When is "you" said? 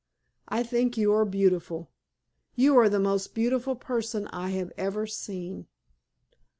0.97-1.13, 2.55-2.75